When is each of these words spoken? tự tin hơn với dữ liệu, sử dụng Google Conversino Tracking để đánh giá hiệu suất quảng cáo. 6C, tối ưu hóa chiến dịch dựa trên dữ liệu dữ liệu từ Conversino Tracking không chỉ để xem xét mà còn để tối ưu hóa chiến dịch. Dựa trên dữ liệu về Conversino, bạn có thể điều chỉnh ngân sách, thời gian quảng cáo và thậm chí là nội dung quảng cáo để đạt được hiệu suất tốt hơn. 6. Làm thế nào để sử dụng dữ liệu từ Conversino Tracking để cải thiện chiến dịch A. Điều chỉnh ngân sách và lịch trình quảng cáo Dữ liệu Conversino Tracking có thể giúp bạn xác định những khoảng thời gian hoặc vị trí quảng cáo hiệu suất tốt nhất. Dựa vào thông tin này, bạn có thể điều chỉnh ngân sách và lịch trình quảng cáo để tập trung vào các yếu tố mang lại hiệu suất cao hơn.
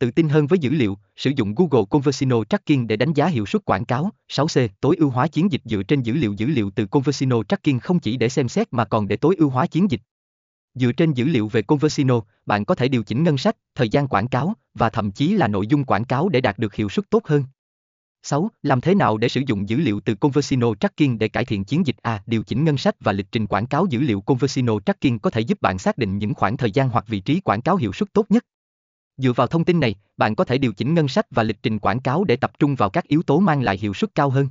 tự 0.00 0.10
tin 0.10 0.28
hơn 0.28 0.46
với 0.46 0.58
dữ 0.58 0.70
liệu, 0.70 0.98
sử 1.16 1.30
dụng 1.36 1.54
Google 1.54 1.84
Conversino 1.90 2.44
Tracking 2.44 2.86
để 2.86 2.96
đánh 2.96 3.12
giá 3.12 3.26
hiệu 3.26 3.46
suất 3.46 3.64
quảng 3.64 3.84
cáo. 3.84 4.10
6C, 4.28 4.68
tối 4.80 4.96
ưu 4.98 5.10
hóa 5.10 5.28
chiến 5.28 5.52
dịch 5.52 5.62
dựa 5.64 5.82
trên 5.82 6.02
dữ 6.02 6.14
liệu 6.14 6.32
dữ 6.32 6.46
liệu 6.46 6.70
từ 6.70 6.86
Conversino 6.86 7.42
Tracking 7.42 7.78
không 7.78 8.00
chỉ 8.00 8.16
để 8.16 8.28
xem 8.28 8.48
xét 8.48 8.68
mà 8.70 8.84
còn 8.84 9.08
để 9.08 9.16
tối 9.16 9.34
ưu 9.38 9.50
hóa 9.50 9.66
chiến 9.66 9.90
dịch. 9.90 10.00
Dựa 10.74 10.92
trên 10.92 11.12
dữ 11.12 11.24
liệu 11.24 11.48
về 11.48 11.62
Conversino, 11.62 12.20
bạn 12.46 12.64
có 12.64 12.74
thể 12.74 12.88
điều 12.88 13.02
chỉnh 13.02 13.22
ngân 13.22 13.38
sách, 13.38 13.56
thời 13.74 13.88
gian 13.88 14.08
quảng 14.08 14.28
cáo 14.28 14.54
và 14.74 14.90
thậm 14.90 15.10
chí 15.10 15.34
là 15.34 15.48
nội 15.48 15.66
dung 15.66 15.84
quảng 15.84 16.04
cáo 16.04 16.28
để 16.28 16.40
đạt 16.40 16.58
được 16.58 16.74
hiệu 16.74 16.88
suất 16.88 17.10
tốt 17.10 17.26
hơn. 17.26 17.44
6. 18.22 18.50
Làm 18.62 18.80
thế 18.80 18.94
nào 18.94 19.16
để 19.16 19.28
sử 19.28 19.40
dụng 19.46 19.68
dữ 19.68 19.76
liệu 19.76 20.00
từ 20.00 20.14
Conversino 20.14 20.74
Tracking 20.74 21.18
để 21.18 21.28
cải 21.28 21.44
thiện 21.44 21.64
chiến 21.64 21.86
dịch 21.86 21.96
A. 22.02 22.22
Điều 22.26 22.42
chỉnh 22.42 22.64
ngân 22.64 22.76
sách 22.76 22.94
và 23.00 23.12
lịch 23.12 23.32
trình 23.32 23.46
quảng 23.46 23.66
cáo 23.66 23.86
Dữ 23.90 24.00
liệu 24.00 24.20
Conversino 24.20 24.80
Tracking 24.86 25.18
có 25.18 25.30
thể 25.30 25.40
giúp 25.40 25.60
bạn 25.60 25.78
xác 25.78 25.98
định 25.98 26.18
những 26.18 26.34
khoảng 26.34 26.56
thời 26.56 26.70
gian 26.70 26.88
hoặc 26.88 27.04
vị 27.08 27.20
trí 27.20 27.40
quảng 27.40 27.62
cáo 27.62 27.76
hiệu 27.76 27.92
suất 27.92 28.12
tốt 28.12 28.26
nhất. 28.28 28.44
Dựa 29.22 29.32
vào 29.32 29.46
thông 29.46 29.64
tin 29.64 29.80
này, 29.80 29.94
bạn 30.16 30.34
có 30.34 30.44
thể 30.44 30.58
điều 30.58 30.72
chỉnh 30.72 30.94
ngân 30.94 31.08
sách 31.08 31.26
và 31.30 31.42
lịch 31.42 31.62
trình 31.62 31.78
quảng 31.78 32.00
cáo 32.00 32.24
để 32.24 32.36
tập 32.36 32.52
trung 32.58 32.74
vào 32.74 32.90
các 32.90 33.04
yếu 33.04 33.22
tố 33.22 33.40
mang 33.40 33.62
lại 33.62 33.78
hiệu 33.78 33.94
suất 33.94 34.14
cao 34.14 34.30
hơn. 34.30 34.48